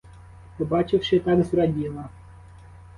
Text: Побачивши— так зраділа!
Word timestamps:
Побачивши— 0.57 1.19
так 1.19 1.43
зраділа! 1.43 2.09